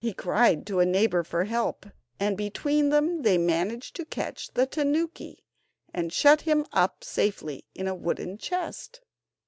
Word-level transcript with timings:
He 0.00 0.12
cried 0.12 0.66
to 0.66 0.80
a 0.80 0.84
neighbour 0.84 1.22
for 1.22 1.44
help, 1.44 1.86
and 2.18 2.36
between 2.36 2.88
them 2.88 3.22
they 3.22 3.38
managed 3.38 3.94
to 3.94 4.04
catch 4.04 4.48
the 4.54 4.66
tanuki, 4.66 5.44
and 5.94 6.12
shut 6.12 6.40
him 6.40 6.66
up 6.72 7.04
safely 7.04 7.66
in 7.76 7.86
a 7.86 7.94
wooden 7.94 8.36
chest. 8.36 9.00